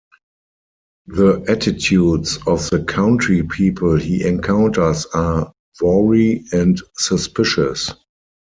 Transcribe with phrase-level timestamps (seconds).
[1.05, 7.93] The attitudes of the country people he encounters are wary and suspicious.